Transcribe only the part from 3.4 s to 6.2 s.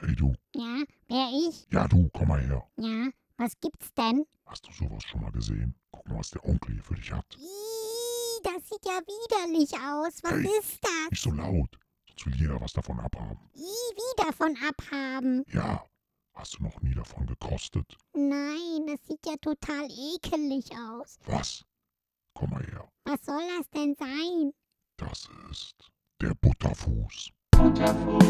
gibt's denn? Hast du sowas schon mal gesehen? Guck mal,